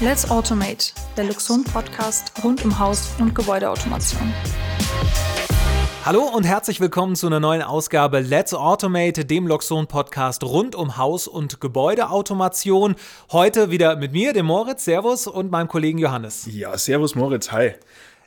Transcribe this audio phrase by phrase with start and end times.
[0.00, 4.32] Let's Automate, der Luxon Podcast rund um Haus- und Gebäudeautomation.
[6.04, 10.98] Hallo und herzlich willkommen zu einer neuen Ausgabe Let's Automate, dem Loxon Podcast rund um
[10.98, 12.94] Haus- und Gebäudeautomation.
[13.32, 16.46] Heute wieder mit mir, dem Moritz, Servus und meinem Kollegen Johannes.
[16.48, 17.72] Ja, Servus Moritz, hi.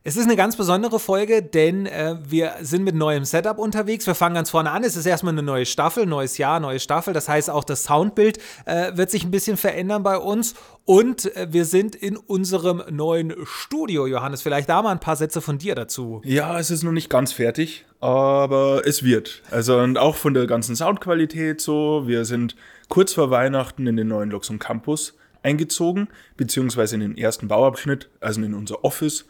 [0.03, 4.07] Es ist eine ganz besondere Folge, denn äh, wir sind mit neuem Setup unterwegs.
[4.07, 4.83] Wir fangen ganz vorne an.
[4.83, 7.13] Es ist erstmal eine neue Staffel, neues Jahr, neue Staffel.
[7.13, 10.55] Das heißt, auch das Soundbild äh, wird sich ein bisschen verändern bei uns.
[10.85, 14.07] Und äh, wir sind in unserem neuen Studio.
[14.07, 16.23] Johannes, vielleicht da mal ein paar Sätze von dir dazu.
[16.25, 19.43] Ja, es ist noch nicht ganz fertig, aber es wird.
[19.51, 22.07] Also und auch von der ganzen Soundqualität so.
[22.07, 22.55] Wir sind
[22.89, 26.07] kurz vor Weihnachten in den neuen Luxon Campus eingezogen,
[26.37, 29.25] beziehungsweise in den ersten Bauabschnitt, also in unser Office.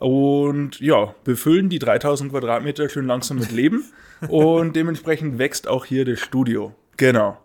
[0.00, 3.84] Und ja, befüllen die 3000 Quadratmeter schön langsam mit Leben.
[4.28, 6.74] und dementsprechend wächst auch hier das Studio.
[6.96, 7.38] Genau.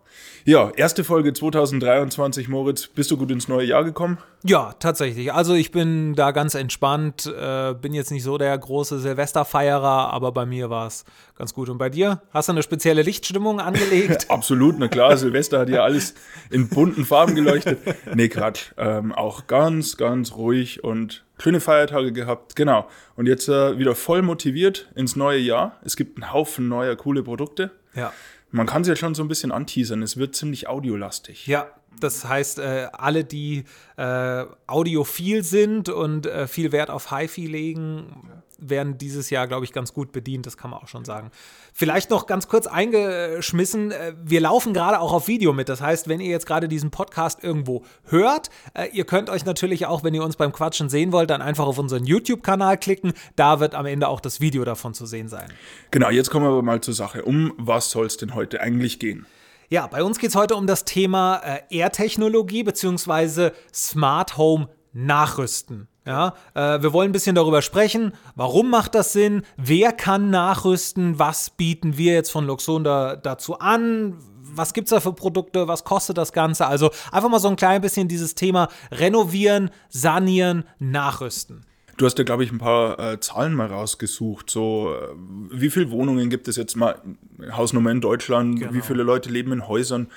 [0.47, 2.87] Ja, erste Folge 2023, Moritz.
[2.87, 4.19] Bist du gut ins neue Jahr gekommen?
[4.43, 5.33] Ja, tatsächlich.
[5.33, 10.31] Also ich bin da ganz entspannt, äh, bin jetzt nicht so der große Silvesterfeierer, aber
[10.31, 11.03] bei mir war es
[11.35, 11.67] ganz gut.
[11.69, 12.21] Und bei dir?
[12.31, 14.27] Hast du eine spezielle Lichtstimmung angelegt?
[14.29, 16.13] Absolut, na klar, Silvester hat ja alles
[16.51, 17.79] in bunten Farben geleuchtet.
[18.13, 18.71] Nee, Quatsch.
[18.77, 22.55] Ähm, auch ganz, ganz ruhig und schöne Feiertage gehabt.
[22.55, 22.87] Genau.
[23.15, 25.79] Und jetzt äh, wieder voll motiviert ins neue Jahr.
[25.83, 27.71] Es gibt einen Haufen neuer coole Produkte.
[27.93, 28.13] Ja.
[28.51, 30.01] Man kann es ja schon so ein bisschen anteasern.
[30.01, 31.45] Es wird ziemlich audiolastig.
[31.47, 31.67] Ja,
[31.99, 33.65] das heißt, äh, alle, die
[33.97, 39.73] äh, audiophil sind und äh, viel Wert auf HiFi legen, werden dieses Jahr, glaube ich,
[39.73, 40.45] ganz gut bedient.
[40.45, 41.29] Das kann man auch schon sagen.
[41.73, 43.91] Vielleicht noch ganz kurz eingeschmissen.
[43.91, 45.69] äh, Wir laufen gerade auch auf Video mit.
[45.69, 49.85] Das heißt, wenn ihr jetzt gerade diesen Podcast irgendwo hört, äh, ihr könnt euch natürlich
[49.87, 53.13] auch, wenn ihr uns beim Quatschen sehen wollt, dann einfach auf unseren YouTube-Kanal klicken.
[53.35, 55.51] Da wird am Ende auch das Video davon zu sehen sein.
[55.91, 57.23] Genau, jetzt kommen wir aber mal zur Sache.
[57.23, 59.25] Um was soll es denn heute eigentlich gehen?
[59.69, 63.51] Ja, bei uns geht es heute um das Thema äh, Air-Technologie bzw.
[63.73, 65.87] Smart Home Nachrüsten.
[66.05, 71.17] Ja, äh, wir wollen ein bisschen darüber sprechen, warum macht das Sinn, wer kann nachrüsten,
[71.17, 75.67] was bieten wir jetzt von Luxon da, dazu an, was gibt es da für Produkte,
[75.67, 76.67] was kostet das Ganze.
[76.67, 81.65] Also einfach mal so ein klein bisschen dieses Thema renovieren, sanieren, nachrüsten.
[81.97, 84.49] Du hast ja, glaube ich, ein paar äh, Zahlen mal rausgesucht.
[84.49, 85.07] So, äh,
[85.51, 87.01] wie viele Wohnungen gibt es jetzt mal,
[87.51, 88.73] Hausnummer in Deutschland, Genau.
[88.73, 90.07] wie viele Leute leben in Häusern?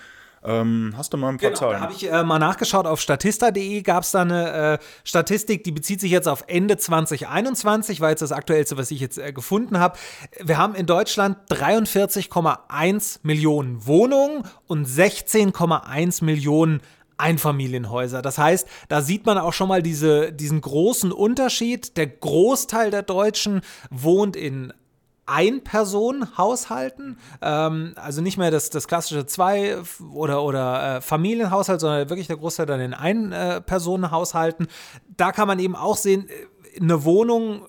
[0.44, 1.80] Ähm, hast du mal ein paar Genau, da Zahlen?
[1.80, 2.86] habe ich äh, mal nachgeschaut.
[2.86, 8.00] Auf statista.de gab es da eine äh, Statistik, die bezieht sich jetzt auf Ende 2021,
[8.00, 9.98] war jetzt das aktuellste, was ich jetzt äh, gefunden habe.
[10.40, 16.80] Wir haben in Deutschland 43,1 Millionen Wohnungen und 16,1 Millionen
[17.18, 18.22] Einfamilienhäuser.
[18.22, 21.96] Das heißt, da sieht man auch schon mal diese, diesen großen Unterschied.
[21.96, 24.72] Der Großteil der Deutschen wohnt in
[25.26, 29.76] Ein-Personen-Haushalten, ähm, also nicht mehr das, das klassische Zwei-
[30.12, 34.68] oder, oder äh, Familienhaushalt, sondern wirklich der Großteil dann in Ein-Personen-Haushalten.
[35.16, 37.66] Da kann man eben auch sehen, äh, eine Wohnung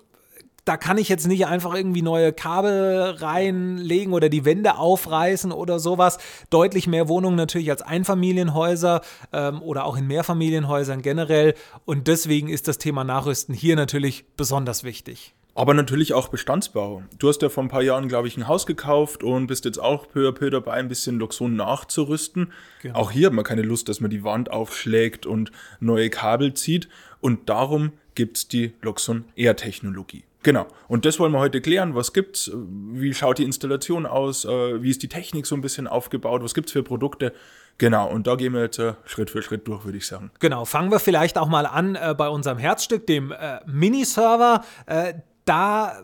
[0.66, 5.80] da kann ich jetzt nicht einfach irgendwie neue Kabel reinlegen oder die Wände aufreißen oder
[5.80, 6.18] sowas.
[6.50, 9.02] Deutlich mehr Wohnungen natürlich als Einfamilienhäuser
[9.34, 11.56] ähm, oder auch in Mehrfamilienhäusern generell.
[11.86, 15.34] Und deswegen ist das Thema Nachrüsten hier natürlich besonders wichtig.
[15.56, 17.04] Aber natürlich auch Bestandsbau.
[17.18, 19.78] Du hast ja vor ein paar Jahren, glaube ich, ein Haus gekauft und bist jetzt
[19.78, 22.54] auch peu à peu dabei, ein bisschen Luxon nachzurüsten.
[22.82, 22.98] Genau.
[22.98, 26.88] Auch hier hat man keine Lust, dass man die Wand aufschlägt und neue Kabel zieht.
[27.20, 30.24] Und darum gibt es die Luxon Air-Technologie.
[30.44, 30.68] Genau.
[30.88, 31.96] Und das wollen wir heute klären.
[31.96, 32.50] Was gibt's?
[32.54, 34.46] Wie schaut die Installation aus?
[34.46, 36.44] Äh, Wie ist die Technik so ein bisschen aufgebaut?
[36.44, 37.34] Was gibt's für Produkte?
[37.78, 38.10] Genau.
[38.10, 40.32] Und da gehen wir jetzt äh, Schritt für Schritt durch, würde ich sagen.
[40.40, 44.64] Genau, fangen wir vielleicht auch mal an äh, bei unserem Herzstück, dem äh, Miniserver.
[44.86, 46.04] Äh, da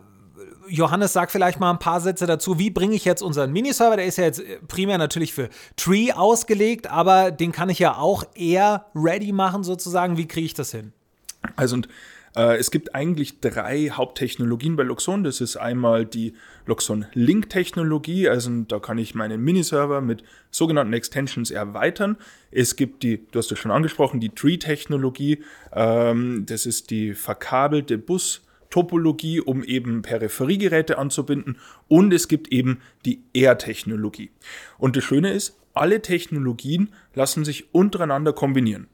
[0.68, 2.58] Johannes, sag vielleicht mal ein paar Sätze dazu.
[2.58, 3.96] Wie bringe ich jetzt unseren Miniserver?
[3.96, 7.96] Der ist ja jetzt äh, primär natürlich für Tree ausgelegt, aber den kann ich ja
[7.96, 10.16] auch eher ready machen sozusagen.
[10.16, 10.92] Wie kriege ich das hin?
[11.54, 11.88] Also und
[12.42, 15.24] es gibt eigentlich drei Haupttechnologien bei Luxon.
[15.24, 16.34] Das ist einmal die
[16.66, 22.16] Luxon Link Technologie, also da kann ich meinen Miniserver mit sogenannten Extensions erweitern.
[22.50, 25.42] Es gibt die, du hast es schon angesprochen, die Tree Technologie.
[25.72, 31.58] Ähm, das ist die verkabelte Bus Topologie, um eben Peripheriegeräte anzubinden.
[31.88, 34.30] Und es gibt eben die Air-Technologie.
[34.76, 38.88] Und das Schöne ist, alle Technologien lassen sich untereinander kombinieren.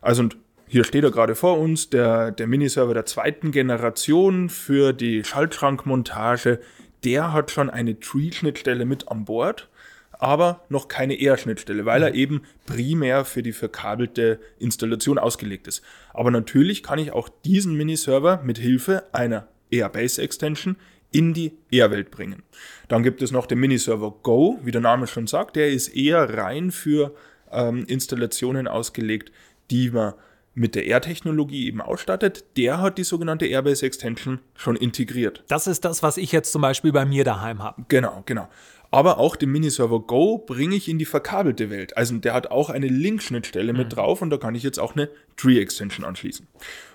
[0.00, 0.36] Also und
[0.68, 6.60] hier steht er gerade vor uns, der, der Miniserver der zweiten Generation für die Schaltschrankmontage.
[7.04, 9.68] Der hat schon eine Tree-Schnittstelle mit an Bord,
[10.12, 15.82] aber noch keine Air-Schnittstelle, weil er eben primär für die verkabelte Installation ausgelegt ist.
[16.12, 20.76] Aber natürlich kann ich auch diesen Miniserver mit Hilfe einer Airbase Extension
[21.12, 22.42] in die Air-Welt bringen.
[22.88, 26.36] Dann gibt es noch den Miniserver Go, wie der Name schon sagt, der ist eher
[26.36, 27.14] rein für
[27.50, 29.32] ähm, Installationen ausgelegt,
[29.70, 30.12] die man
[30.58, 35.44] mit der Air-Technologie eben ausstattet, der hat die sogenannte Airbase Extension schon integriert.
[35.48, 37.84] Das ist das, was ich jetzt zum Beispiel bei mir daheim habe.
[37.88, 38.48] Genau, genau.
[38.90, 41.96] Aber auch den Miniserver Go bringe ich in die verkabelte Welt.
[41.98, 45.10] Also der hat auch eine Link-Schnittstelle mit drauf und da kann ich jetzt auch eine
[45.36, 46.46] Tree-Extension anschließen.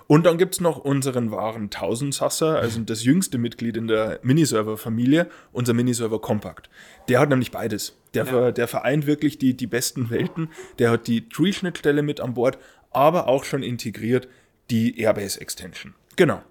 [0.07, 5.27] Und dann gibt es noch unseren wahren Tausendsasser, also das jüngste Mitglied in der Miniserver-Familie,
[5.51, 6.69] unser Miniserver Compact.
[7.09, 7.95] Der hat nämlich beides.
[8.16, 10.50] Der, ver- der vereint wirklich die, die besten Welten.
[10.80, 12.57] Der hat die Tree-Schnittstelle mit an Bord,
[12.94, 14.28] aber auch schon integriert
[14.69, 15.94] die Airbase Extension.
[16.16, 16.42] Genau.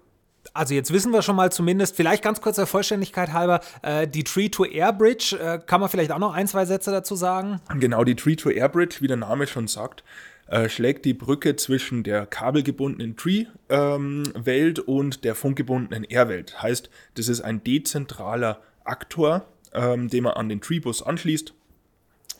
[0.53, 4.23] Also jetzt wissen wir schon mal zumindest, vielleicht ganz kurz der Vollständigkeit halber, äh, die
[4.23, 7.59] Tree-to-Air-Bridge, äh, kann man vielleicht auch noch ein, zwei Sätze dazu sagen?
[7.79, 10.03] Genau, die Tree-to-Air-Bridge, wie der Name schon sagt,
[10.47, 16.61] äh, schlägt die Brücke zwischen der kabelgebundenen Tree-Welt und der funkgebundenen Air-Welt.
[16.61, 21.53] Heißt, das ist ein dezentraler Aktor, ähm, den man an den Tree-Bus anschließt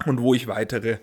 [0.06, 0.98] und wo ich weitere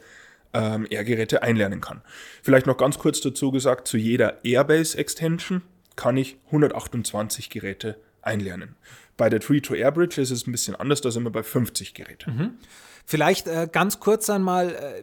[0.53, 2.03] ähm, Air-Geräte einlernen kann.
[2.43, 5.63] Vielleicht noch ganz kurz dazu gesagt, zu jeder Airbase-Extension
[5.97, 8.77] kann ich 128 Geräte einlernen.
[9.17, 12.31] Bei der Tree-to-Air-Bridge ist es ein bisschen anders, da sind wir bei 50 Geräte.
[13.05, 15.03] Vielleicht äh, ganz kurz einmal, äh,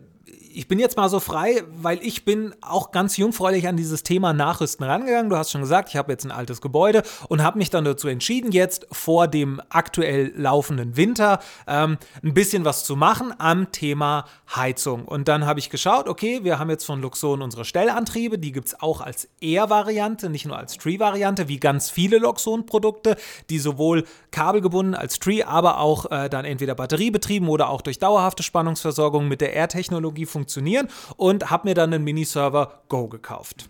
[0.57, 4.33] ich bin jetzt mal so frei, weil ich bin auch ganz jungfräulich an dieses Thema
[4.33, 5.29] Nachrüsten rangegangen.
[5.29, 8.07] Du hast schon gesagt, ich habe jetzt ein altes Gebäude und habe mich dann dazu
[8.07, 14.25] entschieden, jetzt vor dem aktuell laufenden Winter ähm, ein bisschen was zu machen am Thema
[14.55, 15.05] Heizung.
[15.05, 18.69] Und dann habe ich geschaut, okay, wir haben jetzt von Luxon unsere Stellantriebe, die gibt
[18.69, 23.15] es auch als Air-Variante, nicht nur als Tree-Variante, wie ganz viele Luxon-Produkte,
[23.51, 28.41] die sowohl kabelgebunden als Tree, aber auch äh, dann entweder batteriebetrieben oder auch durch dauerhafte
[28.41, 33.69] Spannungsversorgung mit der Air-Technologie funktionieren und habe mir dann einen Miniserver Go gekauft.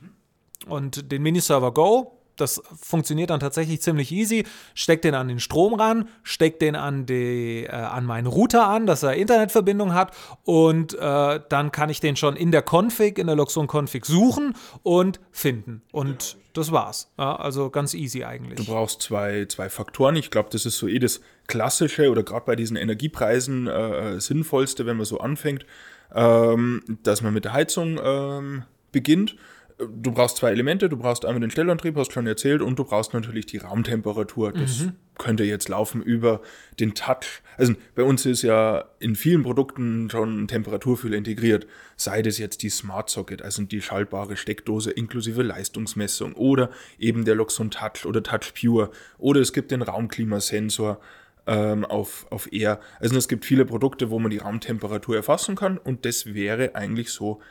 [0.67, 4.45] Und den Miniserver Go, das funktioniert dann tatsächlich ziemlich easy.
[4.73, 8.85] Steckt den an den Strom ran, steckt den an, die, äh, an meinen Router an,
[8.85, 13.27] dass er Internetverbindung hat und äh, dann kann ich den schon in der Config, in
[13.27, 14.53] der Luxon Config suchen
[14.83, 15.81] und finden.
[15.91, 17.11] Und das war's.
[17.17, 18.57] Ja, also ganz easy eigentlich.
[18.57, 20.15] Du brauchst zwei, zwei Faktoren.
[20.15, 24.85] Ich glaube, das ist so eh das Klassische oder gerade bei diesen Energiepreisen äh, sinnvollste,
[24.85, 25.65] wenn man so anfängt,
[26.13, 29.35] ähm, dass man mit der Heizung ähm, beginnt.
[29.77, 30.89] Du brauchst zwei Elemente.
[30.89, 34.51] Du brauchst einmal den Stellantrieb, hast du schon erzählt, und du brauchst natürlich die Raumtemperatur.
[34.51, 34.87] Das
[35.17, 36.41] könnte jetzt laufen über
[36.79, 37.41] den Touch.
[37.57, 41.67] Also bei uns ist ja in vielen Produkten schon ein Temperaturfühler integriert.
[41.95, 46.69] Sei das jetzt die Smart Socket, also die schaltbare Steckdose inklusive Leistungsmessung oder
[46.99, 50.99] eben der Luxon Touch oder Touch Pure oder es gibt den Raumklimasensor
[51.47, 52.79] ähm, auf, auf Air.
[52.99, 57.09] Also es gibt viele Produkte, wo man die Raumtemperatur erfassen kann und das wäre eigentlich
[57.09, 57.41] so,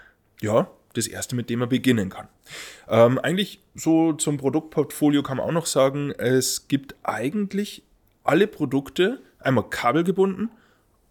[0.41, 2.29] ja, das erste, mit dem man beginnen kann.
[2.89, 7.83] Ähm, eigentlich so zum Produktportfolio kann man auch noch sagen, es gibt eigentlich
[8.25, 10.51] alle Produkte einmal kabelgebunden,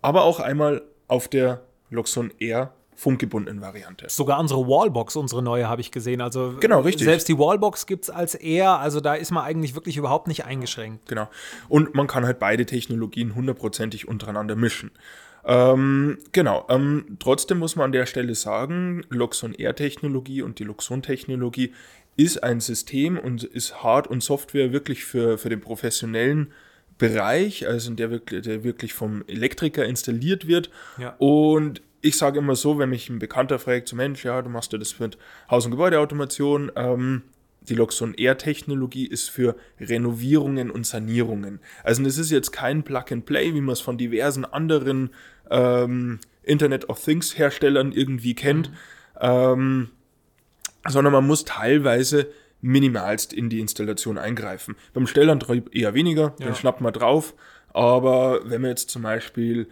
[0.01, 4.07] aber auch einmal auf der Luxon Air funkgebundenen Variante.
[4.09, 6.21] Sogar unsere Wallbox, unsere neue, habe ich gesehen.
[6.21, 7.05] Also Genau, richtig.
[7.05, 10.45] Selbst die Wallbox gibt es als Air, also da ist man eigentlich wirklich überhaupt nicht
[10.45, 11.07] eingeschränkt.
[11.07, 11.29] Genau.
[11.69, 14.91] Und man kann halt beide Technologien hundertprozentig untereinander mischen.
[15.45, 16.65] Ähm, genau.
[16.69, 21.73] Ähm, trotzdem muss man an der Stelle sagen, Luxon Air Technologie und die Luxon Technologie
[22.17, 26.51] ist ein System und ist Hard- und Software wirklich für, für den professionellen
[26.97, 30.69] Bereich, also der wirklich, der wirklich vom Elektriker installiert wird.
[30.97, 31.15] Ja.
[31.17, 34.71] Und ich sage immer so, wenn mich ein Bekannter fragt, so Mensch, ja, du machst
[34.73, 35.17] ja das mit
[35.49, 37.23] Haus- und Gebäudeautomation, ähm,
[37.61, 41.59] die Luxon Air Technologie ist für Renovierungen und Sanierungen.
[41.83, 45.09] Also das ist jetzt kein Plug and Play, wie man es von diversen anderen
[45.49, 48.71] ähm, Internet of Things Herstellern irgendwie kennt,
[49.19, 49.89] ähm,
[50.87, 52.27] sondern man muss teilweise
[52.61, 54.75] minimalst in die Installation eingreifen.
[54.93, 56.45] Beim Stellantrieb eher weniger, Ja.
[56.47, 57.33] den schnappt man drauf,
[57.73, 59.67] aber wenn man jetzt zum Beispiel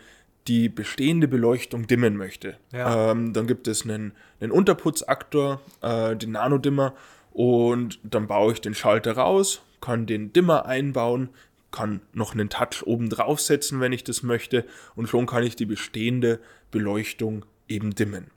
[0.47, 3.11] die bestehende Beleuchtung dimmen möchte, Ja.
[3.11, 6.93] ähm, dann gibt es einen, einen Unterputzaktor, äh, den Nanodimmer,
[7.31, 11.29] und dann baue ich den Schalter raus, kann den Dimmer einbauen,
[11.71, 15.65] kann noch einen Touch oben draufsetzen, wenn ich das möchte, und schon kann ich die
[15.65, 16.39] bestehende
[16.71, 18.27] Beleuchtung eben dimmen.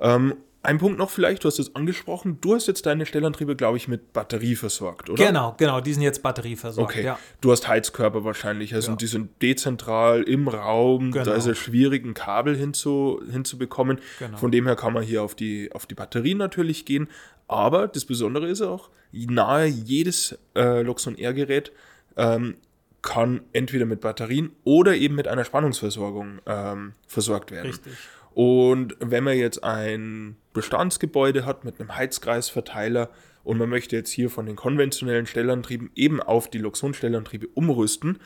[0.00, 0.34] Ähm,
[0.66, 3.88] ein Punkt noch vielleicht, du hast es angesprochen, du hast jetzt deine Stellantriebe, glaube ich,
[3.88, 5.24] mit Batterie versorgt, oder?
[5.24, 6.90] Genau, genau, die sind jetzt batterieversorgt.
[6.92, 7.18] Okay, Ja.
[7.40, 8.96] du hast Heizkörper wahrscheinlich, also Ja.
[8.96, 11.24] die sind dezentral im Raum, Genau.
[11.24, 13.98] da ist es schwierig, ein Kabel hinzu, hinzubekommen.
[14.18, 14.36] Genau.
[14.36, 17.08] Von dem her kann man hier auf die, auf die Batterien natürlich gehen,
[17.48, 21.72] aber das Besondere ist auch, nahe jedes äh, Luxon Air Gerät
[22.16, 22.56] ähm,
[23.02, 27.68] kann entweder mit Batterien oder eben mit einer Spannungsversorgung ähm, versorgt werden.
[27.70, 27.92] Richtig.
[28.34, 33.10] Und wenn man jetzt ein Bestandsgebäude hat mit einem Heizkreisverteiler
[33.44, 38.18] und man möchte jetzt hier von den konventionellen Stellantrieben eben auf die Luxon-Stellantriebe umrüsten,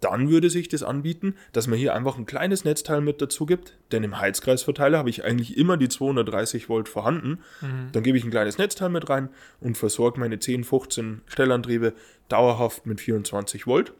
[0.00, 3.76] dann würde sich das anbieten, dass man hier einfach ein kleines Netzteil mit dazu gibt,
[3.92, 7.38] denn im Heizkreisverteiler habe ich eigentlich immer die 230 Volt vorhanden.
[7.60, 7.90] Mhm.
[7.92, 9.30] Dann gebe ich ein kleines Netzteil mit rein
[9.60, 11.94] und versorge meine 10, 15 Stellantriebe
[12.28, 13.94] dauerhaft mit 24 Volt.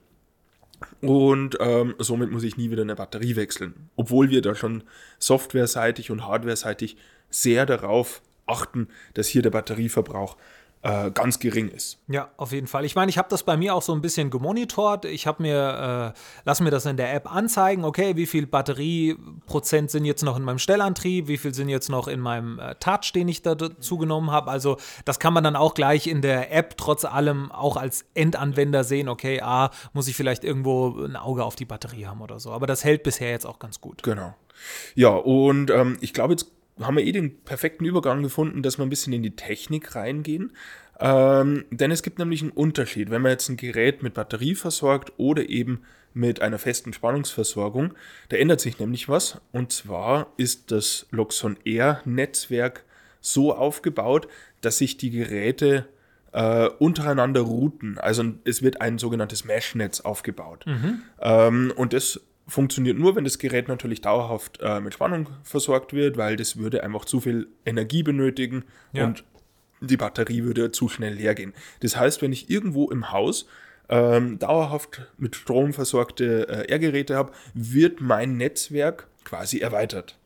[1.01, 3.89] Und ähm, somit muss ich nie wieder eine Batterie wechseln.
[3.97, 4.83] Obwohl wir da schon
[5.19, 6.97] softwareseitig und hardwareseitig
[7.43, 10.37] sehr darauf achten, dass hier der Batterieverbrauch
[10.83, 11.99] äh, ganz gering ist.
[12.07, 12.85] Ja, auf jeden Fall.
[12.85, 15.05] Ich meine, ich habe das bei mir auch so ein bisschen gemonitort.
[15.05, 19.91] Ich habe mir, äh, lass mir das in der App anzeigen, okay, wie viel Batterieprozent
[19.91, 23.13] sind jetzt noch in meinem Stellantrieb, wie viel sind jetzt noch in meinem äh, Touch,
[23.15, 24.51] den ich dazu genommen habe.
[24.51, 28.85] Also das kann man dann auch gleich in der App trotz allem auch als Endanwender
[28.85, 32.53] sehen, okay, ah, muss ich vielleicht irgendwo ein Auge auf die Batterie haben oder so.
[32.53, 34.03] Aber das hält bisher jetzt auch ganz gut.
[34.05, 34.35] Genau.
[34.95, 38.85] Ja, und ähm, ich glaube, jetzt haben wir eh den perfekten Übergang gefunden, dass wir
[38.85, 40.53] ein bisschen in die Technik reingehen.
[40.99, 45.13] Ähm, denn es gibt nämlich einen Unterschied, wenn man jetzt ein Gerät mit Batterie versorgt
[45.17, 45.83] oder eben
[46.15, 47.95] mit einer festen Spannungsversorgung.
[48.31, 49.41] Da ändert sich nämlich was.
[49.53, 52.85] Und zwar ist das Loxon Air Netzwerk
[53.21, 54.29] so aufgebaut,
[54.63, 55.87] dass sich die Geräte
[56.33, 57.99] äh, untereinander routen.
[57.99, 60.65] Also es wird ein sogenanntes Mesh-Netz aufgebaut.
[60.67, 61.03] Mhm.
[61.21, 66.17] Ähm, und das funktioniert nur, wenn das Gerät natürlich dauerhaft äh, mit Spannung versorgt wird,
[66.17, 69.05] weil das würde einfach zu viel Energie benötigen ja.
[69.05, 69.25] und
[69.81, 71.53] die Batterie würde zu schnell leer gehen.
[71.81, 73.47] Das heißt, wenn ich irgendwo im Haus
[73.89, 80.17] ähm, dauerhaft mit Strom versorgte äh, R-Geräte habe, wird mein Netzwerk quasi erweitert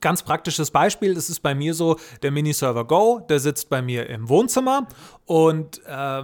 [0.00, 4.08] ganz praktisches Beispiel, das ist bei mir so, der Mini-Server Go, der sitzt bei mir
[4.08, 4.88] im Wohnzimmer
[5.26, 6.22] und äh,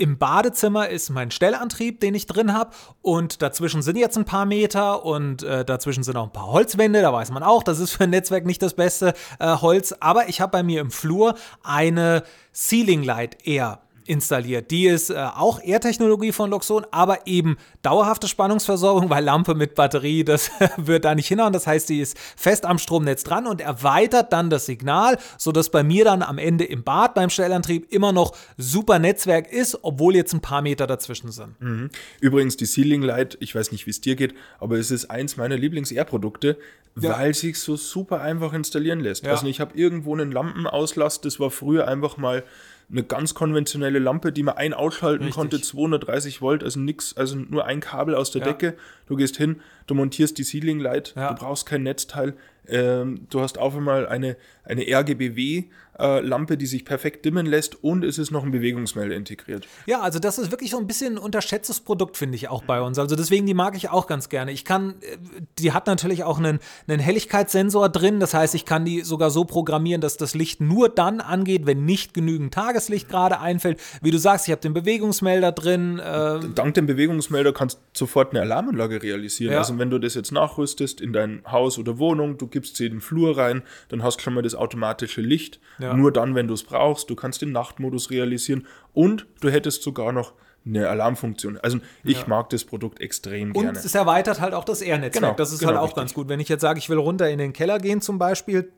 [0.00, 2.70] im Badezimmer ist mein Stellantrieb, den ich drin habe.
[3.02, 7.02] Und dazwischen sind jetzt ein paar Meter und äh, dazwischen sind auch ein paar Holzwände.
[7.02, 9.94] Da weiß man auch, das ist für ein Netzwerk nicht das beste äh, Holz.
[10.00, 12.22] Aber ich habe bei mir im Flur eine
[12.54, 13.80] Ceiling Light eher
[14.10, 14.72] installiert.
[14.72, 20.24] Die ist äh, auch Air-Technologie von Luxon, aber eben dauerhafte Spannungsversorgung, weil Lampe mit Batterie,
[20.24, 21.52] das wird da nicht hinhauen.
[21.52, 25.84] Das heißt, die ist fest am Stromnetz dran und erweitert dann das Signal, sodass bei
[25.84, 30.32] mir dann am Ende im Bad beim Stellantrieb immer noch super Netzwerk ist, obwohl jetzt
[30.32, 31.60] ein paar Meter dazwischen sind.
[31.60, 31.90] Mhm.
[32.20, 35.36] Übrigens, die Ceiling Light, ich weiß nicht, wie es dir geht, aber es ist eins
[35.36, 36.58] meiner Lieblings-Air-Produkte,
[37.00, 37.16] ja.
[37.16, 39.24] weil sich so super einfach installieren lässt.
[39.24, 39.30] Ja.
[39.32, 42.42] Also ich habe irgendwo einen Lampenauslass, das war früher einfach mal
[42.90, 45.36] eine ganz konventionelle Lampe, die man ein ausschalten Richtig.
[45.36, 48.48] konnte, 230 Volt, also nix, also nur ein Kabel aus der ja.
[48.48, 48.76] Decke.
[49.06, 51.32] Du gehst hin, du montierst die Ceiling Light, ja.
[51.32, 52.34] du brauchst kein Netzteil.
[52.70, 55.64] Ähm, du hast auch einmal eine, eine RGBW
[56.00, 59.66] äh, die sich perfekt dimmen lässt und es ist noch ein Bewegungsmelder integriert.
[59.86, 62.80] Ja, also das ist wirklich so ein bisschen ein unterschätztes Produkt, finde ich auch bei
[62.80, 62.98] uns.
[62.98, 64.52] Also deswegen, die mag ich auch ganz gerne.
[64.52, 65.16] Ich kann, äh,
[65.58, 66.58] die hat natürlich auch einen,
[66.88, 70.88] einen Helligkeitssensor drin, das heißt, ich kann die sogar so programmieren, dass das Licht nur
[70.88, 73.80] dann angeht, wenn nicht genügend Tageslicht gerade einfällt.
[74.02, 75.98] Wie du sagst, ich habe den Bewegungsmelder drin.
[75.98, 79.52] Äh Dank dem Bewegungsmelder kannst du sofort eine Alarmanlage realisieren.
[79.52, 79.58] Ja.
[79.58, 82.92] Also wenn du das jetzt nachrüstest in dein Haus oder Wohnung, du gibst sie in
[82.92, 85.60] den Flur rein, dann hast du schon mal das automatische Licht.
[85.78, 85.94] Ja.
[85.94, 87.10] Nur dann, wenn du es brauchst.
[87.10, 90.32] Du kannst den Nachtmodus realisieren und du hättest sogar noch
[90.66, 91.58] eine Alarmfunktion.
[91.58, 92.28] Also ich ja.
[92.28, 93.70] mag das Produkt extrem gerne.
[93.70, 95.24] Und es erweitert halt auch das Air-Netzwerk.
[95.24, 96.00] Genau, das ist genau, halt auch richtig.
[96.00, 96.28] ganz gut.
[96.28, 98.70] Wenn ich jetzt sage, ich will runter in den Keller gehen zum Beispiel,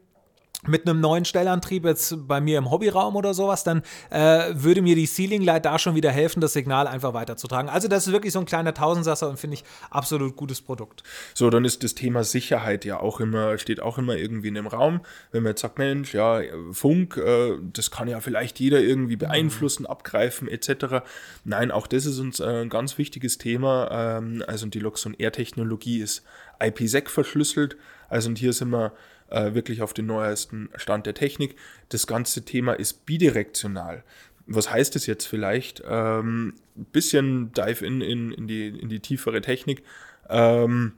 [0.66, 4.94] mit einem neuen Stellantrieb jetzt bei mir im Hobbyraum oder sowas, dann äh, würde mir
[4.94, 7.68] die Ceiling Light da schon wieder helfen, das Signal einfach weiterzutragen.
[7.68, 11.02] Also das ist wirklich so ein kleiner Tausendsasser und finde ich absolut gutes Produkt.
[11.34, 14.68] So, dann ist das Thema Sicherheit ja auch immer, steht auch immer irgendwie in dem
[14.68, 15.00] Raum.
[15.32, 16.40] Wenn man jetzt sagt, Mensch, ja,
[16.70, 19.88] Funk, äh, das kann ja vielleicht jeder irgendwie beeinflussen, mhm.
[19.88, 21.02] abgreifen etc.
[21.44, 23.88] Nein, auch das ist uns äh, ein ganz wichtiges Thema.
[23.90, 26.22] Ähm, also die Luxon Air Technologie ist
[26.62, 27.76] IPsec verschlüsselt.
[28.08, 28.92] Also und hier sind wir
[29.32, 31.56] äh, wirklich auf den neuesten Stand der Technik.
[31.88, 34.04] Das ganze Thema ist bidirektional.
[34.46, 35.82] Was heißt das jetzt vielleicht?
[35.88, 39.82] Ähm, bisschen Dive in, in, in, die, in die tiefere Technik.
[40.28, 40.92] Ähm,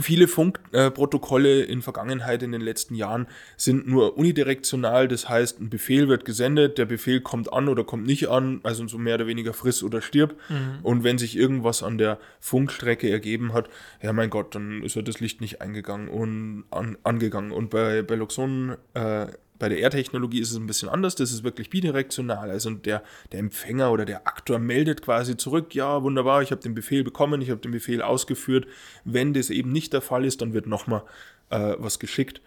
[0.00, 3.26] Viele Funkprotokolle in Vergangenheit, in den letzten Jahren,
[3.56, 5.08] sind nur unidirektional.
[5.08, 8.86] Das heißt, ein Befehl wird gesendet, der Befehl kommt an oder kommt nicht an, also
[8.86, 10.36] so mehr oder weniger friss oder stirb.
[10.48, 10.78] Mhm.
[10.82, 13.68] Und wenn sich irgendwas an der Funkstrecke ergeben hat,
[14.02, 17.52] ja mein Gott, dann ist ja das Licht nicht eingegangen und an, angegangen.
[17.52, 19.26] Und bei, bei Luxon äh,
[19.58, 22.50] bei der R-Technologie ist es ein bisschen anders, das ist wirklich bidirektional.
[22.50, 26.74] Also der, der Empfänger oder der Aktor meldet quasi zurück, ja, wunderbar, ich habe den
[26.74, 28.66] Befehl bekommen, ich habe den Befehl ausgeführt.
[29.04, 31.02] Wenn das eben nicht der Fall ist, dann wird nochmal
[31.50, 32.40] äh, was geschickt.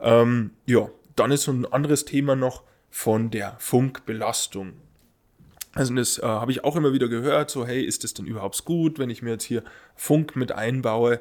[0.00, 4.74] Ähm, ja, dann ist so ein anderes Thema noch von der Funkbelastung.
[5.74, 8.64] Also das äh, habe ich auch immer wieder gehört, so hey, ist das denn überhaupt
[8.64, 9.62] gut, wenn ich mir jetzt hier
[9.96, 11.20] Funk mit einbaue?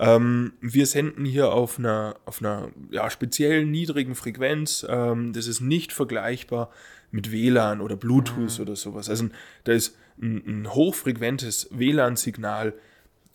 [0.00, 4.84] Ähm, wir senden hier auf einer, auf einer ja, speziellen niedrigen Frequenz.
[4.88, 6.70] Ähm, das ist nicht vergleichbar
[7.10, 8.62] mit WLAN oder Bluetooth mhm.
[8.62, 9.10] oder sowas.
[9.10, 9.28] Also
[9.64, 12.72] da ist ein, ein hochfrequentes WLAN-Signal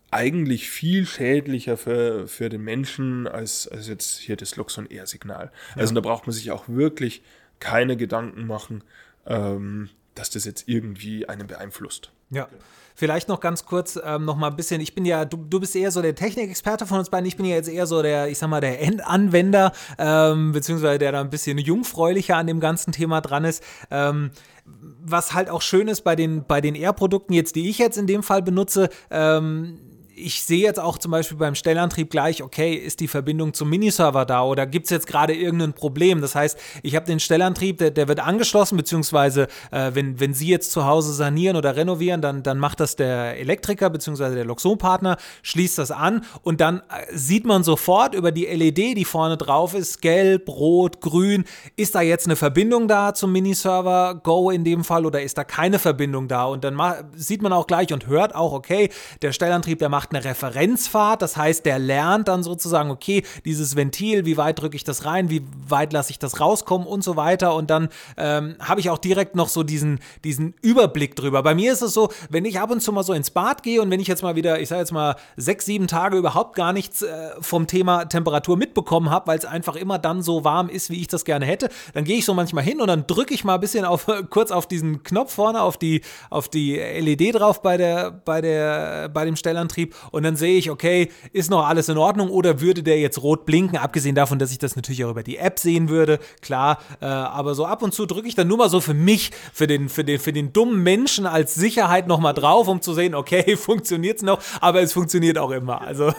[0.10, 5.52] eigentlich viel schädlicher für, für den Menschen als, als jetzt hier das Luxon Air Signal.
[5.76, 5.82] Ja.
[5.82, 7.22] Also da braucht man sich auch wirklich
[7.60, 8.84] keine Gedanken machen,
[9.28, 12.12] ähm, dass das jetzt irgendwie einen beeinflusst.
[12.32, 12.50] Ja.
[12.96, 15.76] Vielleicht noch ganz kurz ähm, noch mal ein bisschen, ich bin ja, du, du bist
[15.76, 18.38] eher so der Technikexperte von uns beiden, ich bin ja jetzt eher so der, ich
[18.38, 23.20] sag mal, der Endanwender, ähm, beziehungsweise der da ein bisschen jungfräulicher an dem ganzen Thema
[23.20, 23.62] dran ist.
[23.92, 24.32] Ähm,
[24.66, 28.08] was halt auch schön ist bei den, bei den Air-Produkten jetzt, die ich jetzt in
[28.08, 29.78] dem Fall benutze, ähm,
[30.18, 34.26] ich sehe jetzt auch zum Beispiel beim Stellantrieb gleich, okay, ist die Verbindung zum Miniserver
[34.26, 36.22] da oder gibt es jetzt gerade irgendein Problem?
[36.22, 40.48] Das heißt, ich habe den Stellantrieb, der, der wird angeschlossen, beziehungsweise äh, wenn, wenn Sie
[40.48, 45.18] jetzt zu Hause sanieren oder renovieren, dann, dann macht das der Elektriker beziehungsweise der Loxon-Partner,
[45.42, 46.82] schließt das an und dann äh,
[47.14, 51.44] sieht man sofort über die LED, die vorne drauf ist, gelb, rot, grün,
[51.76, 55.44] ist da jetzt eine Verbindung da zum Miniserver Go in dem Fall oder ist da
[55.44, 56.46] keine Verbindung da?
[56.46, 56.82] Und dann
[57.16, 58.90] sieht man auch gleich und hört auch, okay,
[59.22, 63.76] der Stellantrieb, der macht macht eine Referenzfahrt, das heißt, der lernt dann sozusagen, okay, dieses
[63.76, 67.16] Ventil, wie weit drücke ich das rein, wie weit lasse ich das rauskommen und so
[67.16, 67.56] weiter.
[67.56, 71.42] Und dann ähm, habe ich auch direkt noch so diesen, diesen Überblick drüber.
[71.42, 73.82] Bei mir ist es so, wenn ich ab und zu mal so ins Bad gehe
[73.82, 76.74] und wenn ich jetzt mal wieder, ich sage jetzt mal, sechs, sieben Tage überhaupt gar
[76.74, 80.90] nichts äh, vom Thema Temperatur mitbekommen habe, weil es einfach immer dann so warm ist,
[80.90, 83.44] wie ich das gerne hätte, dann gehe ich so manchmal hin und dann drücke ich
[83.44, 87.62] mal ein bisschen auf, kurz auf diesen Knopf vorne, auf die, auf die LED drauf
[87.62, 91.90] bei der, bei der, bei dem Stellantrieb und dann sehe ich, okay, ist noch alles
[91.90, 95.12] in Ordnung oder würde der jetzt rot blinken, abgesehen davon, dass ich das natürlich auch
[95.12, 98.48] über die App sehen würde, klar, äh, aber so ab und zu drücke ich dann
[98.48, 102.08] nur mal so für mich, für den, für den, für den dummen Menschen als Sicherheit
[102.08, 106.14] nochmal drauf, um zu sehen, okay, funktioniert es noch, aber es funktioniert auch immer, also.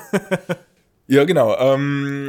[1.06, 2.28] ja, genau, ähm,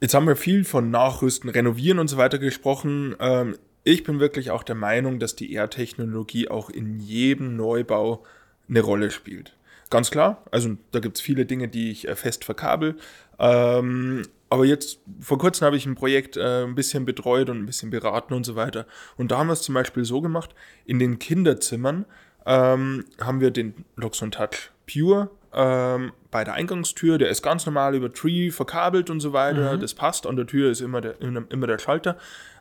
[0.00, 3.16] Jetzt haben wir viel von Nachrüsten, Renovieren und so weiter gesprochen.
[3.18, 8.22] Ähm, ich bin wirklich auch der Meinung, dass die Air-Technologie auch in jedem Neubau
[8.68, 9.56] eine Rolle spielt.
[9.90, 12.96] Ganz klar, also da gibt es viele Dinge, die ich äh, fest verkabel.
[13.38, 17.66] Ähm, aber jetzt, vor kurzem habe ich ein Projekt äh, ein bisschen betreut und ein
[17.66, 18.86] bisschen beraten und so weiter.
[19.16, 22.04] Und da haben wir es zum Beispiel so gemacht, in den Kinderzimmern
[22.46, 27.94] ähm, haben wir den Luxon Touch Pure ähm, bei der Eingangstür, der ist ganz normal
[27.94, 29.76] über Tree verkabelt und so weiter.
[29.76, 29.80] Mhm.
[29.80, 32.16] Das passt, an der Tür ist immer der, immer der Schalter.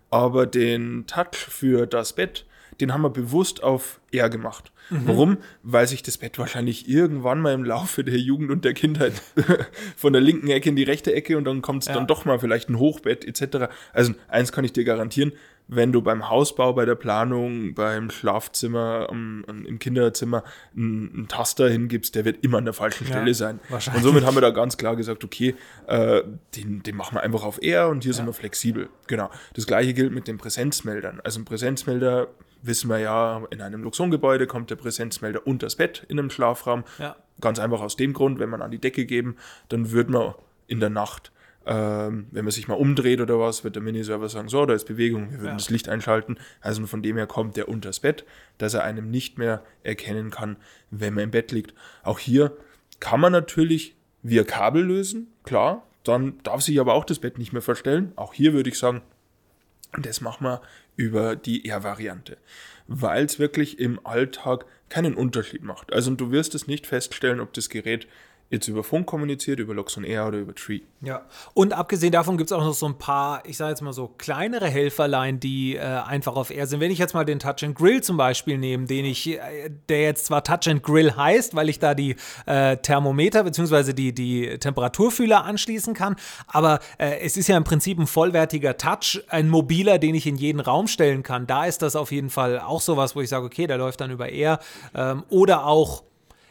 [0.09, 2.45] Aber den Touch für das Bett,
[2.81, 4.71] den haben wir bewusst auf R gemacht.
[4.89, 5.01] Mhm.
[5.05, 5.37] Warum?
[5.63, 9.13] Weil sich das Bett wahrscheinlich irgendwann mal im Laufe der Jugend und der Kindheit
[9.95, 11.95] von der linken Ecke in die rechte Ecke und dann kommt es ja.
[11.95, 13.71] dann doch mal vielleicht ein Hochbett etc.
[13.93, 15.33] Also eins kann ich dir garantieren,
[15.67, 20.43] wenn du beim Hausbau, bei der Planung, beim Schlafzimmer, um, um, im Kinderzimmer
[20.75, 23.59] einen, einen, Taster hingibst, der wird immer an der falschen Stelle ja, sein.
[23.69, 25.55] Und somit haben wir da ganz klar gesagt, okay,
[25.87, 26.21] äh,
[26.55, 28.17] den, den machen wir einfach auf R und hier ja.
[28.17, 28.89] sind wir flexibel.
[29.07, 29.29] Genau.
[29.53, 31.19] Das gleiche gilt mit den Präsenzmeldern.
[31.23, 32.27] Also ein Präsenzmelder
[32.65, 36.83] wissen wir ja, in einem Luxongebäude kommt der Präsenzmelder unter das Bett in einem Schlafraum.
[36.99, 37.15] Ja.
[37.41, 39.35] Ganz einfach aus dem Grund, wenn man an die Decke geben,
[39.69, 40.33] dann wird man
[40.67, 41.31] in der Nacht,
[41.65, 44.85] ähm, wenn man sich mal umdreht oder was, wird der Miniserver sagen, so, da ist
[44.85, 45.53] Bewegung, wir würden ja.
[45.55, 46.37] das Licht einschalten.
[46.61, 48.25] Also von dem her kommt der unter das Bett,
[48.57, 50.57] dass er einem nicht mehr erkennen kann,
[50.91, 51.73] wenn man im Bett liegt.
[52.03, 52.55] Auch hier
[52.99, 55.83] kann man natürlich via Kabel lösen, klar.
[56.03, 58.11] Dann darf sich aber auch das Bett nicht mehr verstellen.
[58.15, 59.01] Auch hier würde ich sagen,
[60.01, 60.61] das machen wir
[60.95, 62.37] über die R-Variante,
[62.87, 65.93] weil es wirklich im Alltag keinen Unterschied macht.
[65.93, 68.07] Also du wirst es nicht feststellen, ob das Gerät
[68.49, 70.81] jetzt über Funk kommuniziert, über Loxon Air oder über Tree.
[71.01, 73.93] Ja, und abgesehen davon gibt es auch noch so ein paar, ich sage jetzt mal
[73.93, 76.79] so kleinere Helferlein, die äh, einfach auf Air sind.
[76.79, 79.39] Wenn ich jetzt mal den Touch and Grill zum Beispiel nehme, den ich, äh,
[79.89, 83.93] der jetzt zwar Touch and Grill heißt, weil ich da die äh, Thermometer bzw.
[83.93, 86.15] Die, die Temperaturfühler anschließen kann,
[86.47, 90.37] aber äh, es ist ja im Prinzip ein vollwertiger Touch, ein mobiler, den ich in
[90.37, 91.47] jeden Raum stellen kann.
[91.47, 94.11] Da ist das auf jeden Fall auch sowas, wo ich sage, okay, der läuft dann
[94.11, 94.59] über Air
[94.93, 96.03] ähm, oder auch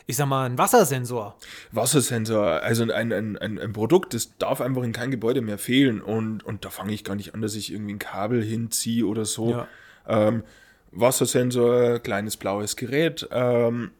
[0.07, 1.37] ich sag mal, ein Wassersensor.
[1.73, 6.03] Wassersensor, also ein, ein, ein, ein, Produkt, das darf einfach in kein Gebäude mehr fehlen.
[6.03, 9.25] Und, und da fange ich gar nicht an, dass ich irgendwie ein Kabel hinziehe oder
[9.25, 9.51] so.
[9.51, 9.69] Ja.
[10.07, 10.43] Ähm,
[10.93, 13.93] Wassersensor, kleines blaues Gerät, ähm,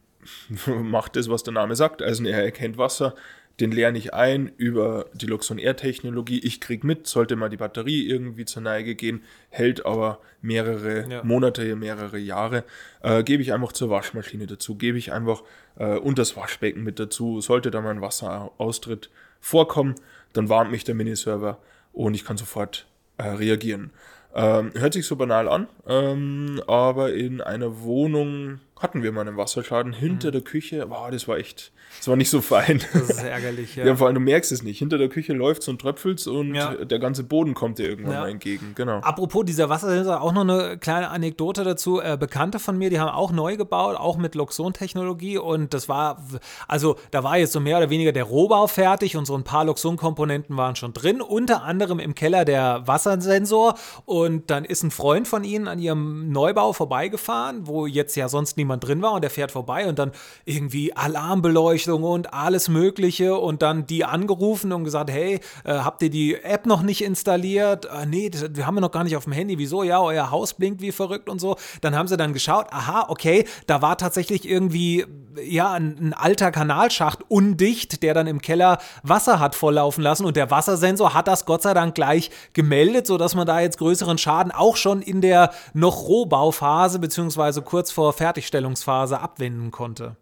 [0.83, 2.01] macht das, was der Name sagt.
[2.01, 3.15] Also er erkennt Wasser,
[3.59, 6.39] den lerne ich ein über die Luxon Air Technologie.
[6.39, 11.23] Ich kriege mit, sollte mal die Batterie irgendwie zur Neige gehen, hält aber mehrere ja.
[11.23, 12.63] Monate, mehrere Jahre.
[13.01, 15.43] Äh, gebe ich einfach zur Waschmaschine dazu, gebe ich einfach
[15.77, 17.39] äh, und das Waschbecken mit dazu.
[17.39, 19.95] Sollte da mal ein Wasseraustritt vorkommen,
[20.33, 21.59] dann warnt mich der Miniserver
[21.93, 22.87] und ich kann sofort
[23.17, 23.91] äh, reagieren.
[24.37, 29.35] Ähm, hört sich so banal an, ähm, aber in einer Wohnung hatten wir mal einen
[29.35, 30.31] Wasserschaden hinter mhm.
[30.33, 30.85] der Küche.
[30.87, 32.83] Wow, das war echt, das war nicht so fein.
[32.93, 33.83] Das ist ärgerlich, ja.
[33.83, 34.77] ja vor allem, du merkst es nicht.
[34.77, 36.75] Hinter der Küche läuft und tröpfelst und ja.
[36.75, 38.19] der ganze Boden kommt dir irgendwann ja.
[38.21, 38.73] mal entgegen.
[38.75, 38.99] Genau.
[38.99, 41.99] Apropos dieser Wassersensor, auch noch eine kleine Anekdote dazu.
[41.99, 46.23] Äh, Bekannte von mir, die haben auch neu gebaut, auch mit Luxon-Technologie und das war,
[46.67, 49.65] also da war jetzt so mehr oder weniger der Rohbau fertig und so ein paar
[49.65, 53.73] Luxon-Komponenten waren schon drin, unter anderem im Keller der Wassersensor
[54.05, 58.57] und dann ist ein Freund von ihnen an ihrem Neubau vorbeigefahren, wo jetzt ja sonst
[58.57, 60.11] niemand drin war und der fährt vorbei und dann
[60.45, 66.09] irgendwie Alarmbeleuchtung und alles Mögliche und dann die angerufen und gesagt, hey, äh, habt ihr
[66.09, 67.85] die App noch nicht installiert?
[67.85, 69.57] Äh, nee, das, die haben wir noch gar nicht auf dem Handy.
[69.57, 69.83] Wieso?
[69.83, 71.57] Ja, euer Haus blinkt wie verrückt und so.
[71.81, 75.05] Dann haben sie dann geschaut, aha, okay, da war tatsächlich irgendwie
[75.43, 80.35] ja ein, ein alter Kanalschacht undicht, der dann im Keller Wasser hat volllaufen lassen und
[80.35, 84.51] der Wassersensor hat das Gott sei Dank gleich gemeldet, sodass man da jetzt größeren Schaden
[84.51, 88.13] auch schon in der noch Rohbauphase beziehungsweise kurz vor
[88.55, 90.15] Fertigstellungsphase abwenden konnte.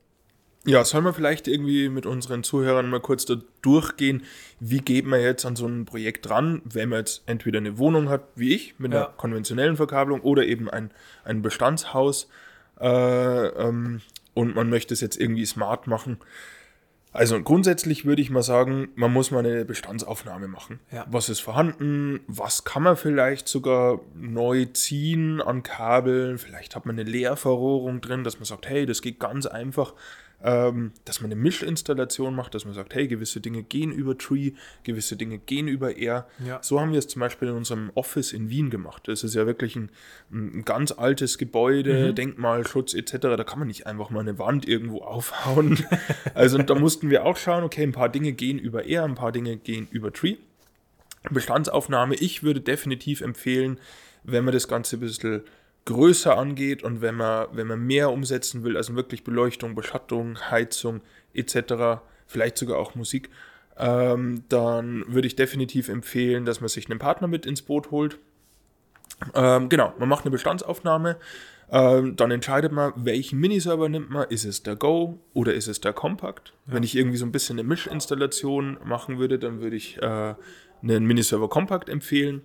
[0.66, 4.24] Ja, sollen wir vielleicht irgendwie mit unseren Zuhörern mal kurz da durchgehen,
[4.62, 8.08] wie geht man jetzt an so ein Projekt ran, wenn man jetzt entweder eine Wohnung
[8.08, 10.92] hat, wie ich, mit einer konventionellen Verkabelung oder eben ein,
[11.26, 12.30] ein Bestandshaus
[12.80, 14.02] äh, ähm,
[14.34, 16.18] und man möchte es jetzt irgendwie smart machen.
[17.14, 20.80] Also grundsätzlich würde ich mal sagen, man muss mal eine Bestandsaufnahme machen.
[20.92, 21.06] Ja.
[21.10, 22.22] Was ist vorhanden?
[22.28, 26.40] Was kann man vielleicht sogar neu ziehen an Kabeln?
[26.40, 29.94] Vielleicht hat man eine Leerverrohrung drin, dass man sagt, hey, das geht ganz einfach
[30.44, 34.52] ähm, dass man eine Mischinstallation macht, dass man sagt, hey, gewisse Dinge gehen über Tree,
[34.84, 36.28] gewisse Dinge gehen über Air.
[36.46, 36.60] Ja.
[36.62, 39.08] So haben wir es zum Beispiel in unserem Office in Wien gemacht.
[39.08, 39.90] Das ist ja wirklich ein,
[40.32, 42.16] ein ganz altes Gebäude, mhm.
[42.16, 43.14] Denkmalschutz etc.
[43.20, 45.84] Da kann man nicht einfach mal eine Wand irgendwo aufhauen.
[46.34, 49.32] also da mussten wir auch schauen, okay, ein paar Dinge gehen über Air, ein paar
[49.32, 50.36] Dinge gehen über Tree.
[51.30, 53.80] Bestandsaufnahme, ich würde definitiv empfehlen,
[54.24, 55.44] wenn man das Ganze ein bisschen
[55.86, 61.02] größer angeht und wenn man, wenn man mehr umsetzen will, also wirklich Beleuchtung, Beschattung, Heizung
[61.34, 63.30] etc., vielleicht sogar auch Musik,
[63.78, 68.18] ähm, dann würde ich definitiv empfehlen, dass man sich einen Partner mit ins Boot holt.
[69.34, 71.18] Ähm, genau, man macht eine Bestandsaufnahme,
[71.72, 74.28] ähm, dann entscheidet man, welchen Miniserver nimmt man.
[74.30, 76.54] Ist es der Go oder ist es der Compact?
[76.68, 76.74] Ja.
[76.76, 80.36] Wenn ich irgendwie so ein bisschen eine Mischinstallation machen würde, dann würde ich äh,
[80.84, 82.42] einen Miniserver Compact empfehlen,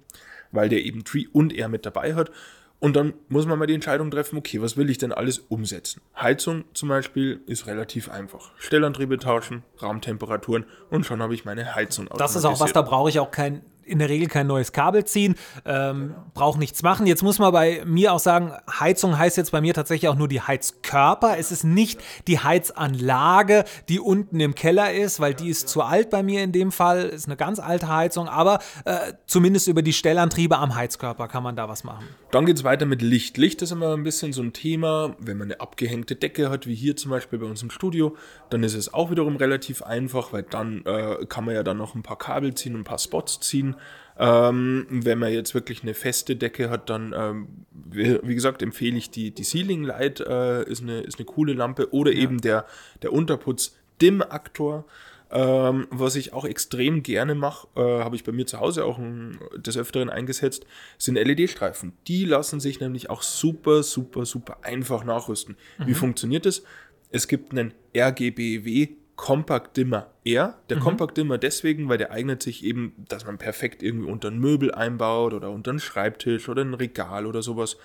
[0.50, 2.30] weil der eben Tree und er mit dabei hat.
[2.80, 6.00] Und dann muss man mal die Entscheidung treffen, okay, was will ich denn alles umsetzen?
[6.16, 8.52] Heizung zum Beispiel ist relativ einfach.
[8.58, 13.08] Stellantriebe tauschen, Raumtemperaturen und schon habe ich meine Heizung Das ist auch was, da brauche
[13.08, 17.06] ich auch kein in der Regel kein neues Kabel ziehen, ähm, braucht nichts machen.
[17.06, 20.28] Jetzt muss man bei mir auch sagen, Heizung heißt jetzt bei mir tatsächlich auch nur
[20.28, 21.38] die Heizkörper.
[21.38, 26.10] Es ist nicht die Heizanlage, die unten im Keller ist, weil die ist zu alt
[26.10, 27.06] bei mir in dem Fall.
[27.06, 31.56] Ist eine ganz alte Heizung, aber äh, zumindest über die Stellantriebe am Heizkörper kann man
[31.56, 32.06] da was machen.
[32.30, 33.38] Dann geht es weiter mit Licht.
[33.38, 35.16] Licht ist immer ein bisschen so ein Thema.
[35.18, 38.16] Wenn man eine abgehängte Decke hat, wie hier zum Beispiel bei uns im Studio,
[38.50, 41.94] dann ist es auch wiederum relativ einfach, weil dann äh, kann man ja dann noch
[41.94, 43.76] ein paar Kabel ziehen ein paar Spots ziehen.
[44.18, 49.10] Ähm, wenn man jetzt wirklich eine feste Decke hat, dann, ähm, wie, gesagt, empfehle ich
[49.10, 51.92] die, die Ceiling Light, äh, ist, eine, ist eine coole Lampe.
[51.92, 52.22] Oder ja.
[52.22, 52.66] eben der,
[53.02, 54.84] der Unterputz Dim-Aktor.
[55.30, 58.96] Ähm, was ich auch extrem gerne mache, äh, habe ich bei mir zu Hause auch
[58.96, 60.64] ein, des Öfteren eingesetzt,
[60.96, 61.92] sind LED-Streifen.
[62.06, 65.56] Die lassen sich nämlich auch super, super, super einfach nachrüsten.
[65.78, 65.86] Mhm.
[65.86, 66.62] Wie funktioniert das?
[67.10, 70.54] Es gibt einen RGBW Compact Dimmer R.
[70.70, 70.80] Der mhm.
[70.80, 74.72] Compact Dimmer deswegen, weil der eignet sich eben, dass man perfekt irgendwie unter ein Möbel
[74.72, 77.76] einbaut oder unter einen Schreibtisch oder ein Regal oder sowas.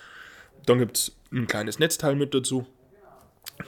[0.68, 2.68] Dann gibt es ein kleines Netzteil mit dazu.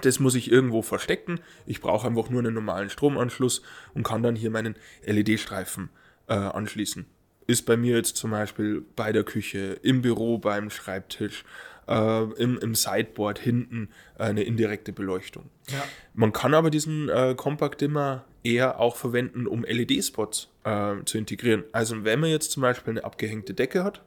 [0.01, 1.39] Das muss ich irgendwo verstecken.
[1.65, 3.63] Ich brauche einfach nur einen normalen Stromanschluss
[3.95, 5.89] und kann dann hier meinen LED-Streifen
[6.27, 7.07] äh, anschließen.
[7.47, 11.43] Ist bei mir jetzt zum Beispiel bei der Küche, im Büro, beim Schreibtisch
[11.87, 15.49] äh, im, im Sideboard hinten äh, eine indirekte Beleuchtung.
[15.69, 15.83] Ja.
[16.13, 21.63] Man kann aber diesen äh, Compact Dimmer eher auch verwenden, um LED-Spots äh, zu integrieren.
[21.71, 24.01] Also wenn man jetzt zum Beispiel eine abgehängte Decke hat,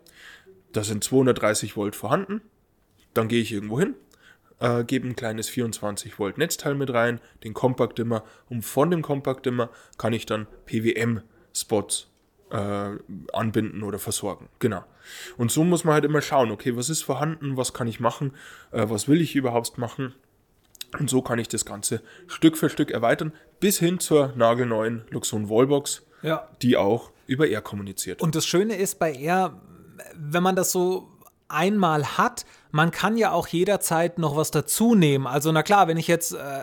[0.73, 2.41] da sind 230 Volt vorhanden,
[3.15, 3.95] dann gehe ich irgendwo hin,
[4.61, 9.03] äh, gebe ein kleines 24 Volt Netzteil mit rein, den Compact Dimmer und von dem
[9.03, 12.09] Compact Dimmer kann ich dann PWM-Spots
[12.51, 12.91] äh,
[13.33, 14.49] anbinden oder versorgen.
[14.59, 14.85] Genau.
[15.37, 18.33] Und so muss man halt immer schauen, okay, was ist vorhanden, was kann ich machen,
[18.73, 20.15] äh, was will ich überhaupt machen.
[20.99, 25.51] Und so kann ich das Ganze Stück für Stück erweitern, bis hin zur nagelneuen Luxon
[25.51, 26.49] Wallbox, ja.
[26.63, 28.23] die auch über R kommuniziert.
[28.23, 29.61] Und das Schöne ist bei R,
[30.15, 31.11] wenn man das so
[31.49, 35.27] einmal hat, man kann ja auch jederzeit noch was dazu nehmen.
[35.27, 36.63] Also na klar, wenn ich jetzt äh,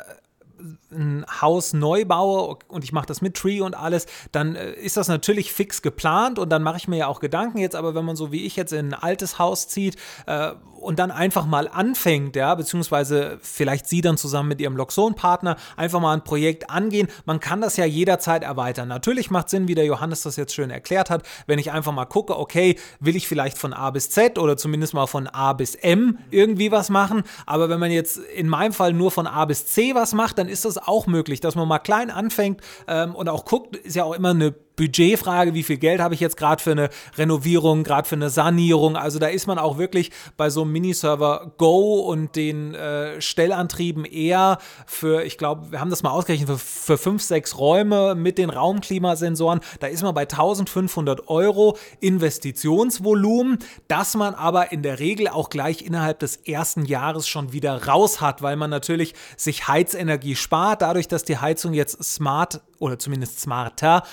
[0.91, 4.97] ein Haus neu baue und ich mache das mit Tree und alles, dann äh, ist
[4.97, 8.05] das natürlich fix geplant und dann mache ich mir ja auch Gedanken jetzt, aber wenn
[8.05, 10.51] man so wie ich jetzt in ein altes Haus zieht äh,
[10.85, 15.99] und dann einfach mal anfängt, ja, beziehungsweise vielleicht Sie dann zusammen mit Ihrem Loxon-Partner einfach
[15.99, 17.07] mal ein Projekt angehen.
[17.25, 18.87] Man kann das ja jederzeit erweitern.
[18.87, 22.05] Natürlich macht Sinn, wie der Johannes das jetzt schön erklärt hat, wenn ich einfach mal
[22.05, 25.75] gucke, okay, will ich vielleicht von A bis Z oder zumindest mal von A bis
[25.75, 27.23] M irgendwie was machen.
[27.45, 30.47] Aber wenn man jetzt in meinem Fall nur von A bis C was macht, dann
[30.47, 34.03] ist das auch möglich, dass man mal klein anfängt ähm, und auch guckt, ist ja
[34.03, 38.07] auch immer eine Budgetfrage, wie viel Geld habe ich jetzt gerade für eine Renovierung, gerade
[38.07, 38.97] für eine Sanierung.
[38.97, 44.05] Also da ist man auch wirklich bei so einem Miniserver Go und den äh, Stellantrieben
[44.05, 48.37] eher für, ich glaube, wir haben das mal ausgerechnet, für, für fünf, sechs Räume mit
[48.37, 55.27] den Raumklimasensoren, da ist man bei 1500 Euro Investitionsvolumen, das man aber in der Regel
[55.27, 60.35] auch gleich innerhalb des ersten Jahres schon wieder raus hat, weil man natürlich sich Heizenergie
[60.35, 64.03] spart, dadurch, dass die Heizung jetzt smart oder zumindest smarter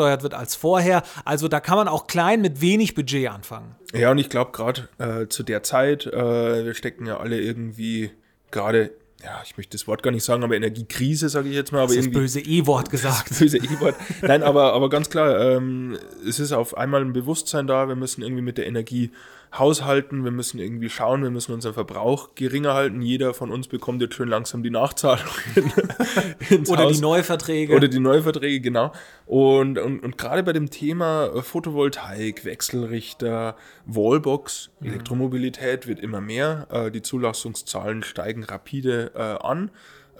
[0.00, 1.02] angesteuert wird als vorher.
[1.24, 3.74] Also da kann man auch klein mit wenig Budget anfangen.
[3.92, 8.10] Ja, und ich glaube gerade äh, zu der Zeit, äh, wir stecken ja alle irgendwie
[8.50, 8.90] gerade
[9.22, 11.82] ja, ich möchte das Wort gar nicht sagen, aber Energiekrise, sage ich jetzt mal.
[11.82, 13.30] Aber das böse E-Wort gesagt.
[13.30, 13.94] Das böse E-Wort.
[14.22, 18.22] Nein, aber, aber ganz klar, ähm, es ist auf einmal ein Bewusstsein da, wir müssen
[18.22, 19.10] irgendwie mit der Energie
[19.52, 23.02] haushalten, wir müssen irgendwie schauen, wir müssen unseren Verbrauch geringer halten.
[23.02, 25.26] Jeder von uns bekommt jetzt schön langsam die Nachzahlung.
[26.68, 26.96] Oder Haus.
[26.96, 27.74] die Neuverträge.
[27.74, 28.92] Oder die Neuverträge, genau.
[29.26, 34.88] Und, und, und gerade bei dem Thema Photovoltaik, Wechselrichter, Wallbox, mhm.
[34.88, 36.68] Elektromobilität wird immer mehr.
[36.70, 39.70] Äh, die Zulassungszahlen steigen rapide äh, an.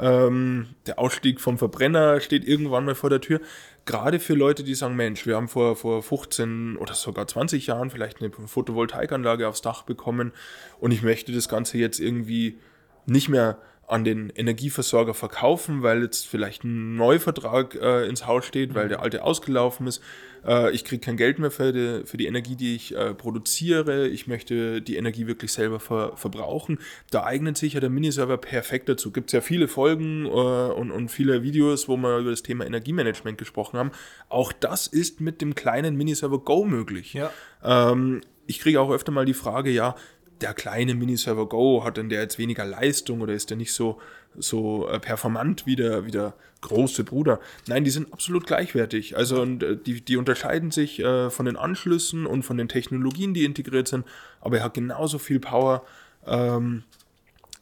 [0.01, 3.41] Ähm, der Ausstieg vom Verbrenner steht irgendwann mal vor der Tür
[3.87, 7.91] gerade für Leute, die sagen, Mensch, wir haben vor, vor 15 oder sogar 20 Jahren
[7.91, 10.33] vielleicht eine Photovoltaikanlage aufs Dach bekommen
[10.79, 12.59] und ich möchte das Ganze jetzt irgendwie
[13.07, 13.59] nicht mehr
[13.91, 19.03] an den Energieversorger verkaufen, weil jetzt vielleicht ein Neuvertrag äh, ins Haus steht, weil der
[19.03, 20.03] alte ausgelaufen ist.
[20.47, 24.07] Äh, ich kriege kein Geld mehr für die, für die Energie, die ich äh, produziere.
[24.09, 26.79] Ich möchte die Energie wirklich selber ver, verbrauchen.
[27.11, 29.11] Da eignet sich ja der Miniserver perfekt dazu.
[29.11, 32.67] Gibt es ja viele Folgen äh, und, und viele Videos, wo wir über das Thema
[32.67, 33.91] Energiemanagement gesprochen haben.
[34.29, 37.15] Auch das ist mit dem kleinen Miniserver Go möglich.
[37.15, 37.33] Ja.
[37.65, 39.95] Ähm, ich kriege auch öfter mal die Frage, ja,
[40.41, 44.01] der kleine Miniserver Go, hat denn der jetzt weniger Leistung oder ist der nicht so,
[44.39, 47.41] so äh, performant wie der, wie der große Bruder?
[47.67, 49.17] Nein, die sind absolut gleichwertig.
[49.17, 53.35] Also und, äh, die, die unterscheiden sich äh, von den Anschlüssen und von den Technologien,
[53.35, 54.07] die integriert sind,
[54.41, 55.85] aber er hat genauso viel Power
[56.27, 56.85] ähm,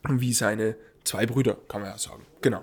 [0.09, 2.25] wie seine zwei Brüder, kann man ja sagen.
[2.43, 2.63] Genau.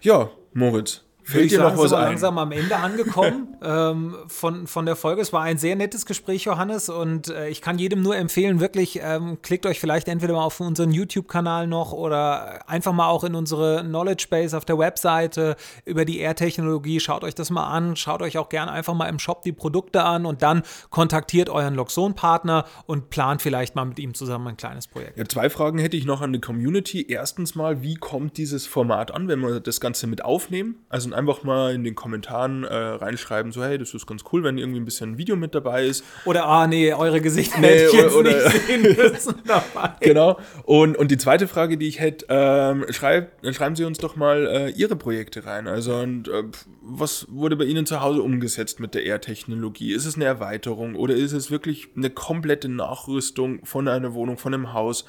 [0.00, 2.02] Ja, Moritz, Fällt dir noch was ein?
[2.02, 5.22] langsam am Ende angekommen ähm, von, von der Folge.
[5.22, 9.00] Es war ein sehr nettes Gespräch, Johannes, und äh, ich kann jedem nur empfehlen, wirklich,
[9.02, 13.34] ähm, klickt euch vielleicht entweder mal auf unseren YouTube-Kanal noch oder einfach mal auch in
[13.34, 15.56] unsere Knowledge Base auf der Webseite
[15.86, 17.00] über die Air-Technologie.
[17.00, 20.04] Schaut euch das mal an, schaut euch auch gerne einfach mal im Shop die Produkte
[20.04, 24.88] an und dann kontaktiert euren Loxon-Partner und plant vielleicht mal mit ihm zusammen ein kleines
[24.88, 25.16] Projekt.
[25.16, 27.06] Ja, zwei Fragen hätte ich noch an die Community.
[27.08, 30.84] Erstens mal, wie kommt dieses Format an, wenn wir das Ganze mit aufnehmen?
[30.90, 34.58] Also einfach mal in den Kommentaren äh, reinschreiben, so hey, das ist ganz cool, wenn
[34.58, 36.04] irgendwie ein bisschen Video mit dabei ist.
[36.24, 39.94] Oder, ah nee, eure Gesichter nee, hätte ich jetzt oder, nicht sehen müssen dabei.
[40.00, 40.38] Genau.
[40.64, 44.46] Und, und die zweite Frage, die ich hätte, ähm, schreibt, schreiben Sie uns doch mal
[44.46, 45.66] äh, Ihre Projekte rein.
[45.66, 46.44] Also und äh,
[46.82, 49.92] was wurde bei Ihnen zu Hause umgesetzt mit der Air-Technologie?
[49.92, 54.52] Ist es eine Erweiterung oder ist es wirklich eine komplette Nachrüstung von einer Wohnung, von
[54.52, 55.04] einem Haus?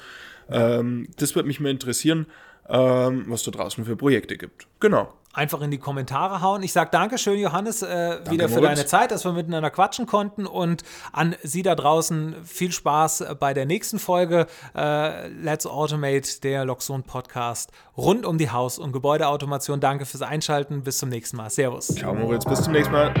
[0.48, 2.26] Ähm, das würde mich mal interessieren,
[2.68, 4.66] ähm, was da draußen für Projekte gibt.
[4.80, 6.62] Genau einfach in die Kommentare hauen.
[6.62, 8.70] Ich sage Dankeschön, Johannes, äh, Danke, wieder für Moritz.
[8.76, 13.52] deine Zeit, dass wir miteinander quatschen konnten und an Sie da draußen viel Spaß bei
[13.54, 19.80] der nächsten Folge äh, Let's Automate, der Loxon Podcast rund um die Haus- und Gebäudeautomation.
[19.80, 20.82] Danke fürs Einschalten.
[20.82, 21.50] Bis zum nächsten Mal.
[21.50, 21.88] Servus.
[21.88, 22.44] Ciao, Moritz.
[22.44, 23.12] Bis zum nächsten Mal.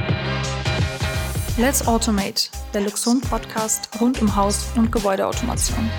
[1.58, 5.90] Let's Automate, der Luxon Podcast rund um Haus- und Gebäudeautomation.